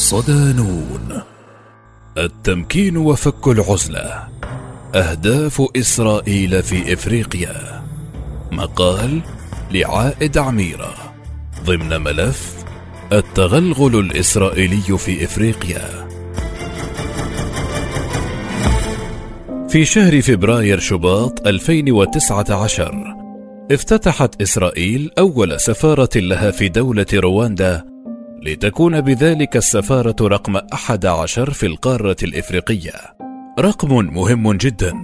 [0.00, 1.22] صدانون
[2.18, 4.28] التمكين وفك العزلة.
[4.94, 7.82] أهداف إسرائيل في إفريقيا.
[8.52, 9.20] مقال
[9.70, 10.94] لعائد عميرة.
[11.64, 12.64] ضمن ملف
[13.12, 16.08] التغلغل الإسرائيلي في إفريقيا.
[19.68, 23.16] في شهر فبراير شباط 2019
[23.70, 27.90] افتتحت إسرائيل أول سفارة لها في دولة رواندا
[28.42, 32.92] لتكون بذلك السفارة رقم أحد عشر في القارة الإفريقية.
[33.58, 34.94] رقم مهم جدا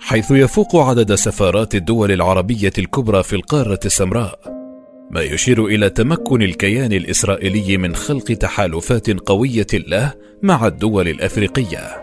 [0.00, 4.38] حيث يفوق عدد سفارات الدول العربية الكبرى في القارة السمراء
[5.10, 12.02] ما يشير إلى تمكن الكيان الإسرائيلي من خلق تحالفات قوية له مع الدول الأفريقية.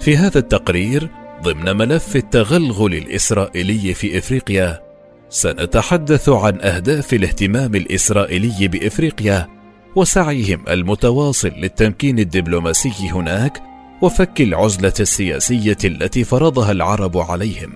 [0.00, 1.08] في هذا التقرير
[1.42, 4.80] ضمن ملف التغلغل الإسرائيلي في إفريقيا
[5.28, 9.61] سنتحدث عن أهداف الاهتمام الإسرائيلي بإفريقيا
[9.96, 13.62] وسعيهم المتواصل للتمكين الدبلوماسي هناك
[14.02, 17.72] وفك العزلة السياسية التي فرضها العرب عليهم.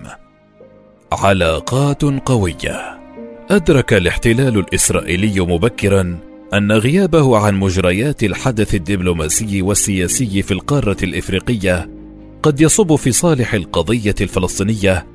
[1.11, 2.97] علاقات قوية.
[3.51, 6.19] أدرك الاحتلال الإسرائيلي مبكرا
[6.53, 11.89] أن غيابه عن مجريات الحدث الدبلوماسي والسياسي في القارة الإفريقية
[12.43, 15.05] قد يصب في صالح القضية الفلسطينية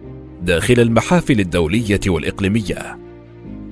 [0.43, 3.02] داخل المحافل الدولية والإقليمية.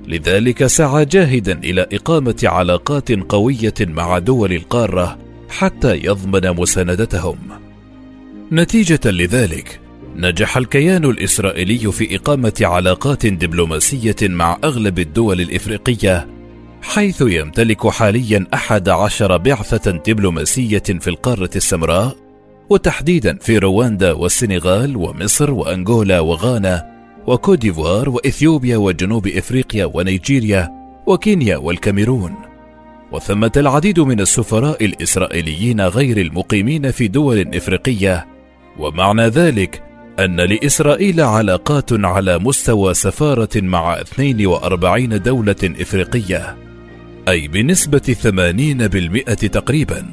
[0.07, 5.17] لذلك سعى جاهدا إلى إقامة علاقات قوية مع دول القارة
[5.49, 7.37] حتى يضمن مساندتهم.
[8.51, 9.79] نتيجة لذلك
[10.15, 16.27] نجح الكيان الإسرائيلي في إقامة علاقات دبلوماسية مع أغلب الدول الإفريقية
[16.81, 22.15] حيث يمتلك حاليا أحد عشر بعثة دبلوماسية في القارة السمراء
[22.69, 30.69] وتحديدا في رواندا والسنغال ومصر وأنغولا وغانا وكوديفوار وإثيوبيا وجنوب إفريقيا ونيجيريا
[31.07, 32.35] وكينيا والكاميرون.
[33.11, 38.25] وثمة العديد من السفراء الإسرائيليين غير المقيمين في دول إفريقية.
[38.79, 39.83] ومعنى ذلك
[40.19, 46.57] أن لإسرائيل علاقات على مستوى سفارة مع 42 دولة إفريقية.
[47.27, 50.05] أي بنسبة 80% تقريبا.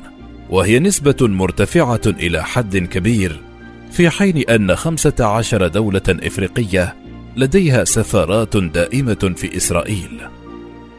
[0.50, 3.47] وهي نسبة مرتفعة إلى حد كبير.
[3.92, 6.96] في حين أن 15 دولة إفريقية
[7.36, 10.20] لديها سفارات دائمة في إسرائيل.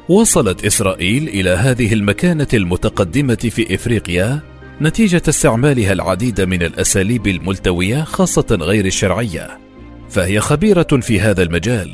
[0.09, 4.39] وصلت إسرائيل إلى هذه المكانة المتقدمة في إفريقيا
[4.81, 9.59] نتيجة استعمالها العديد من الأساليب الملتوية خاصة غير الشرعية،
[10.09, 11.89] فهي خبيرة في هذا المجال،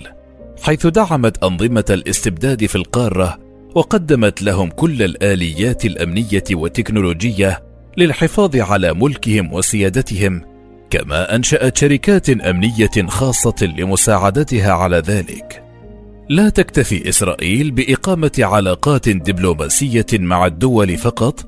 [0.62, 3.39] حيث دعمت أنظمة الاستبداد في القارة
[3.75, 7.63] وقدمت لهم كل الآليات الأمنية والتكنولوجية
[7.97, 10.55] للحفاظ على ملكهم وسيادتهم
[10.95, 15.63] كما أنشأت شركات أمنية خاصة لمساعدتها على ذلك.
[16.29, 21.45] لا تكتفي إسرائيل بإقامة علاقات دبلوماسية مع الدول فقط،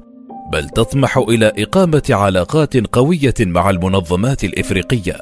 [0.52, 5.18] بل تطمح إلى إقامة علاقات قوية مع المنظمات الإفريقية،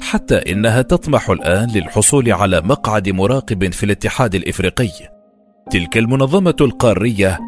[0.00, 4.90] حتى إنها تطمح الآن للحصول على مقعد مراقب في الاتحاد الإفريقي.
[5.70, 7.38] تلك المنظمة القارية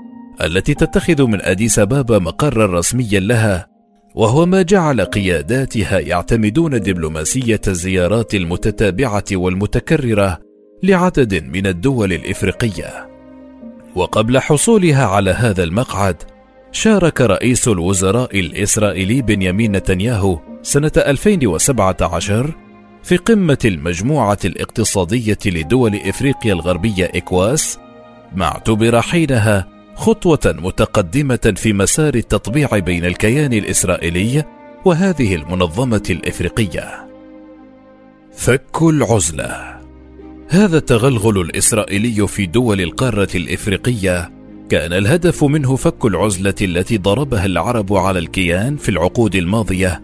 [0.40, 3.71] التي تتخذ من أديس بابا مقرا رسميا لها
[4.14, 10.38] وهو ما جعل قياداتها يعتمدون دبلوماسية الزيارات المتتابعة والمتكررة
[10.82, 13.08] لعدد من الدول الإفريقية.
[13.96, 16.16] وقبل حصولها على هذا المقعد،
[16.72, 22.54] شارك رئيس الوزراء الإسرائيلي بنيامين نتنياهو سنة 2017
[23.02, 27.78] في قمة المجموعة الاقتصادية لدول إفريقيا الغربية إكواس،
[28.36, 34.44] ما اعتبر حينها خطوة متقدمة في مسار التطبيع بين الكيان الإسرائيلي
[34.84, 37.08] وهذه المنظمة الإفريقية.
[38.34, 39.80] فك العزلة
[40.48, 44.30] هذا التغلغل الإسرائيلي في دول القارة الإفريقية
[44.70, 50.02] كان الهدف منه فك العزلة التي ضربها العرب على الكيان في العقود الماضية،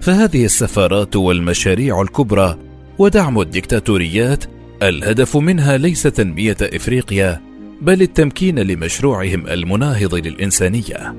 [0.00, 2.58] فهذه السفارات والمشاريع الكبرى
[2.98, 4.44] ودعم الدكتاتوريات
[4.82, 7.49] الهدف منها ليس تنمية إفريقيا
[7.80, 11.14] بل التمكين لمشروعهم المناهض للإنسانية.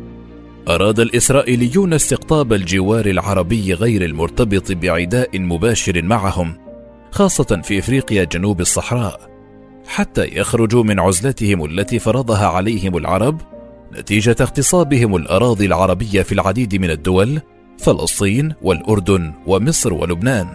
[0.68, 6.58] أراد الإسرائيليون استقطاب الجوار العربي غير المرتبط بعداء مباشر معهم،
[7.12, 9.30] خاصة في إفريقيا جنوب الصحراء،
[9.88, 13.42] حتى يخرجوا من عزلتهم التي فرضها عليهم العرب
[13.94, 17.42] نتيجة اغتصابهم الأراضي العربية في العديد من الدول،
[17.80, 20.48] فلسطين والأردن ومصر ولبنان.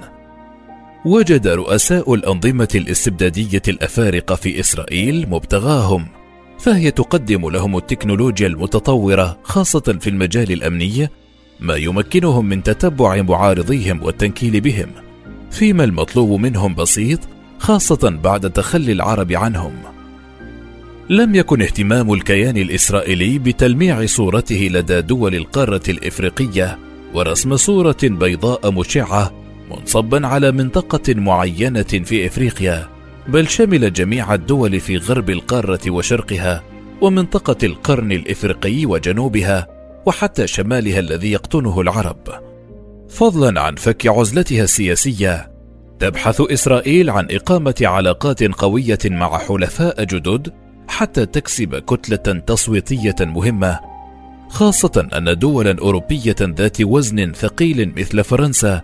[1.07, 6.07] وجد رؤساء الأنظمة الاستبدادية الأفارقة في إسرائيل مبتغاهم،
[6.59, 11.09] فهي تقدم لهم التكنولوجيا المتطورة خاصة في المجال الأمني،
[11.61, 14.89] ما يمكنهم من تتبع معارضيهم والتنكيل بهم،
[15.51, 17.21] فيما المطلوب منهم بسيط
[17.59, 19.75] خاصة بعد تخلي العرب عنهم.
[21.11, 26.79] لم يكن اهتمام الكيان الإسرائيلي بتلميع صورته لدى دول القارة الإفريقية
[27.15, 32.89] ورسم صورة بيضاء مشعة منصبا على منطقة معينة في إفريقيا
[33.29, 36.63] بل شمل جميع الدول في غرب القارة وشرقها
[37.01, 39.67] ومنطقة القرن الإفريقي وجنوبها
[40.07, 42.19] وحتى شمالها الذي يقطنه العرب.
[43.09, 45.53] فضلا عن فك عزلتها السياسية
[45.99, 50.53] تبحث إسرائيل عن إقامة علاقات قوية مع حلفاء جدد
[50.89, 53.81] حتى تكسب كتلة تصويتية مهمة
[54.49, 58.83] خاصة أن دولا أوروبية ذات وزن ثقيل مثل فرنسا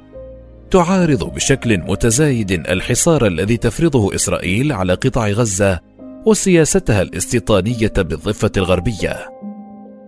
[0.72, 5.80] تعارض بشكل متزايد الحصار الذي تفرضه إسرائيل على قطاع غزة
[6.26, 9.28] وسياستها الاستيطانية بالضفة الغربية.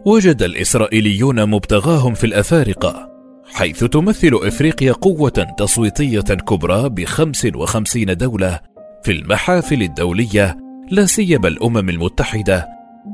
[0.06, 3.11] وجد الإسرائيليون مبتغاهم في الأفارقة
[3.52, 8.61] حيث تمثل إفريقيا قوة تصويتية كبرى بخمس وخمسين دولة
[9.02, 10.56] في المحافل الدولية
[10.90, 12.69] لا سيما الأمم المتحدة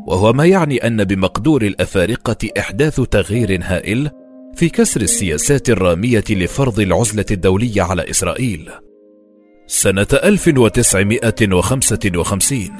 [0.06, 4.11] وهو ما يعني أن بمقدور الأفارقة إحداث تغيير هائل
[4.55, 8.70] في كسر السياسات الرامية لفرض العزلة الدولية على إسرائيل.
[9.67, 12.70] سنة 1955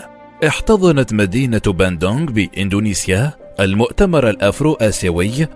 [0.47, 5.47] احتضنت مدينة باندونغ بإندونيسيا المؤتمر الافرو اسيوي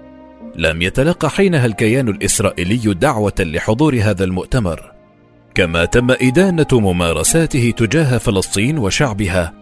[0.56, 4.92] لم يتلقى حينها الكيان الإسرائيلي دعوة لحضور هذا المؤتمر.
[5.54, 9.52] كما تم إدانة ممارساته تجاه فلسطين وشعبها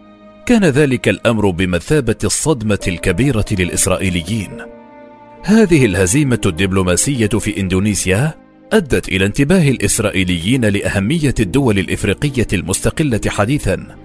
[0.45, 4.82] كان ذلك الأمر بمثابة الصدمة الكبيرة للإسرائيليين.
[5.45, 8.33] هذه الهزيمة الدبلوماسية في إندونيسيا
[8.73, 13.97] أدت إلى انتباه الإسرائيليين لأهمية الدول الإفريقية المستقلة حديثا.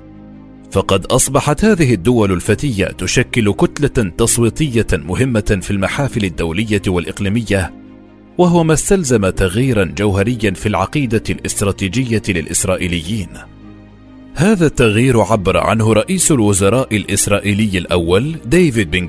[0.72, 7.74] فقد أصبحت هذه الدول الفتية تشكل كتلة تصويتية مهمة في المحافل الدولية والإقليمية
[8.38, 13.28] وهو ما استلزم تغييرا جوهريا في العقيدة الاستراتيجية للإسرائيليين.
[14.34, 19.06] هذا التغيير عبر عنه رئيس الوزراء الإسرائيلي الأول ديفيد بن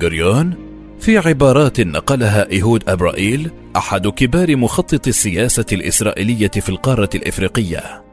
[1.00, 8.04] في عبارات نقلها إيهود أبرائيل أحد كبار مخطط السياسة الإسرائيلية في القارة الإفريقية.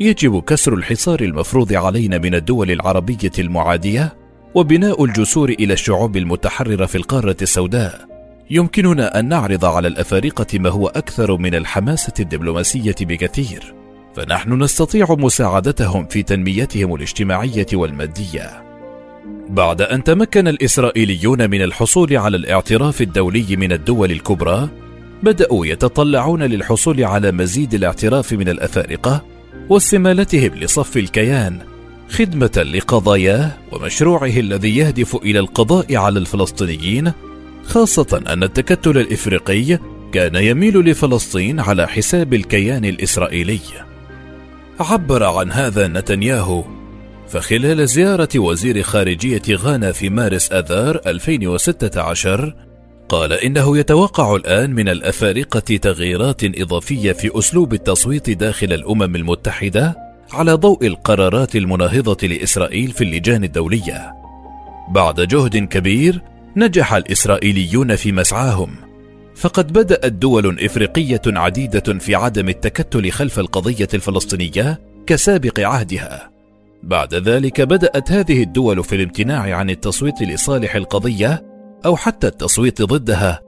[0.00, 4.16] يجب كسر الحصار المفروض علينا من الدول العربية المعادية
[4.54, 8.08] وبناء الجسور إلى الشعوب المتحررة في القارة السوداء.
[8.50, 13.74] يمكننا أن نعرض على الأفارقة ما هو أكثر من الحماسة الدبلوماسية بكثير.
[14.16, 18.67] فنحن نستطيع مساعدتهم في تنميتهم الاجتماعية والمادية.
[19.48, 24.68] بعد أن تمكن الإسرائيليون من الحصول على الاعتراف الدولي من الدول الكبرى
[25.22, 29.24] بدأوا يتطلعون للحصول على مزيد الاعتراف من الأفارقة
[29.68, 31.58] واستمالتهم لصف الكيان
[32.10, 37.12] خدمة لقضاياه ومشروعه الذي يهدف إلى القضاء على الفلسطينيين
[37.64, 39.78] خاصة أن التكتل الإفريقي
[40.12, 43.60] كان يميل لفلسطين على حساب الكيان الإسرائيلي.
[44.80, 46.77] عبر عن هذا نتنياهو
[47.28, 52.54] فخلال زيارة وزير خارجية غانا في مارس آذار 2016
[53.08, 59.96] قال إنه يتوقع الآن من الأفارقة تغييرات إضافية في أسلوب التصويت داخل الأمم المتحدة
[60.32, 64.14] على ضوء القرارات المناهضة لإسرائيل في اللجان الدولية.
[64.90, 66.22] بعد جهد كبير
[66.56, 68.74] نجح الإسرائيليون في مسعاهم،
[69.34, 76.37] فقد بدأت دول إفريقية عديدة في عدم التكتل خلف القضية الفلسطينية كسابق عهدها.
[76.82, 81.44] بعد ذلك بدأت هذه الدول في الامتناع عن التصويت لصالح القضية
[81.86, 83.40] أو حتى التصويت ضدها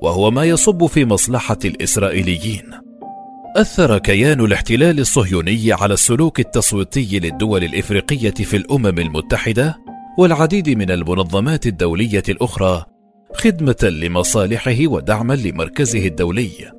[0.00, 2.70] وهو ما يصب في مصلحة الإسرائيليين.
[3.56, 9.76] أثر كيان الاحتلال الصهيوني على السلوك التصويتي للدول الإفريقية في الأمم المتحدة
[10.18, 12.84] والعديد من المنظمات الدولية الأخرى
[13.34, 16.72] خدمة لمصالحه ودعما لمركزه الدولي.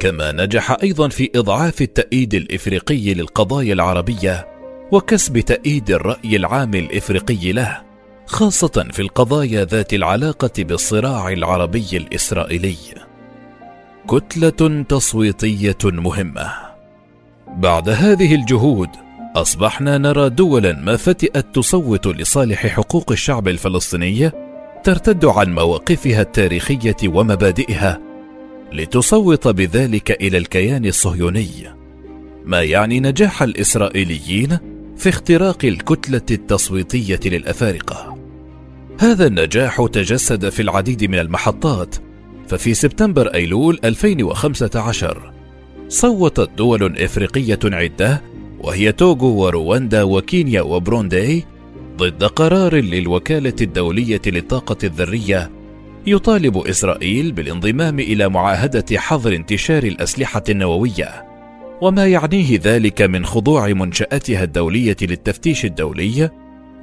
[0.00, 4.59] كما نجح أيضا في إضعاف التأييد الإفريقي للقضايا العربية
[4.92, 7.80] وكسب تأييد الرأي العام الإفريقي له
[8.26, 12.76] خاصة في القضايا ذات العلاقة بالصراع العربي الإسرائيلي.
[14.08, 16.52] كتلة تصويتية مهمة.
[17.56, 18.88] بعد هذه الجهود،
[19.36, 24.30] أصبحنا نرى دولا ما فتئت تصوت لصالح حقوق الشعب الفلسطيني
[24.84, 28.00] ترتد عن مواقفها التاريخية ومبادئها
[28.72, 31.50] لتصوت بذلك إلى الكيان الصهيوني.
[32.44, 34.58] ما يعني نجاح الإسرائيليين
[35.00, 38.18] في اختراق الكتلة التصويتية للأفارقة.
[38.98, 41.96] هذا النجاح تجسد في العديد من المحطات
[42.48, 45.32] ففي سبتمبر أيلول 2015
[45.88, 48.22] صوتت دول إفريقية عدة
[48.60, 51.44] وهي توغو ورواندا وكينيا وبروندي
[51.96, 55.50] ضد قرار للوكالة الدولية للطاقة الذرية
[56.06, 61.29] يطالب إسرائيل بالانضمام إلى معاهدة حظر انتشار الأسلحة النووية
[61.80, 66.30] وما يعنيه ذلك من خضوع منشأتها الدولية للتفتيش الدولي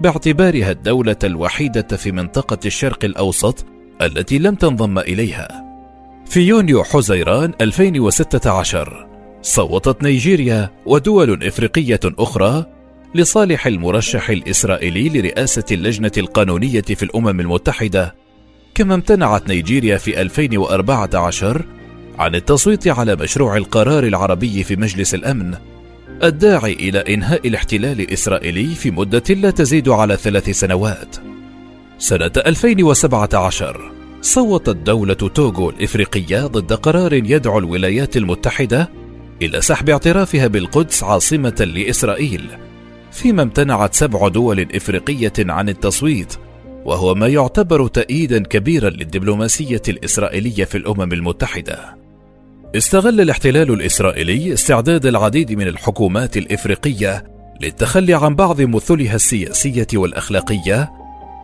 [0.01, 3.65] باعتبارها الدولة الوحيدة في منطقة الشرق الأوسط
[4.01, 5.63] التي لم تنضم إليها.
[6.25, 9.07] في يونيو حزيران 2016
[9.41, 12.65] صوتت نيجيريا ودول إفريقية أخرى
[13.15, 18.15] لصالح المرشح الإسرائيلي لرئاسة اللجنة القانونية في الأمم المتحدة
[18.75, 21.65] كما امتنعت نيجيريا في 2014
[22.19, 25.53] عن التصويت على مشروع القرار العربي في مجلس الأمن
[26.23, 31.15] الداعي إلى إنهاء الاحتلال الإسرائيلي في مدة لا تزيد على ثلاث سنوات.
[31.97, 38.89] سنة 2017 صوتت دولة توغو الإفريقية ضد قرار يدعو الولايات المتحدة
[39.41, 42.47] إلى سحب اعترافها بالقدس عاصمة لإسرائيل،
[43.11, 46.33] فيما امتنعت سبع دول إفريقية عن التصويت،
[46.85, 52.06] وهو ما يعتبر تأييدا كبيرا للدبلوماسية الإسرائيلية في الأمم المتحدة.
[52.75, 57.23] استغل الاحتلال الإسرائيلي استعداد العديد من الحكومات الإفريقية
[57.61, 60.91] للتخلي عن بعض مثلها السياسية والأخلاقية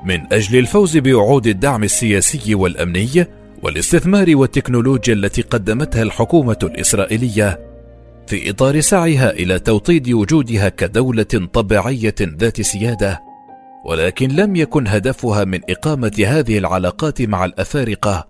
[0.06, 3.26] من أجل الفوز بوعود الدعم السياسي والأمني
[3.64, 7.60] والاستثمار والتكنولوجيا التي قدمتها الحكومة الإسرائيلية
[8.28, 13.22] في إطار سعيها إلى توطيد وجودها كدولة طبيعية ذات سيادة
[13.86, 18.28] ولكن لم يكن هدفها من إقامة هذه العلاقات مع الأفارقة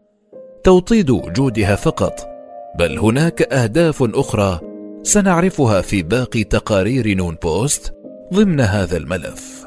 [0.64, 2.33] توطيد وجودها فقط.
[2.80, 4.60] بل هناك أهداف أخرى
[5.04, 7.94] سنعرفها في باقي تقارير نون بوست
[8.34, 9.63] ضمن هذا الملف.